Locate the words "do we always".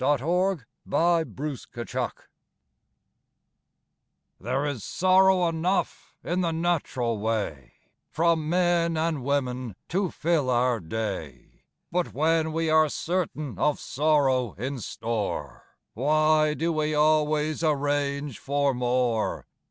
16.55-17.63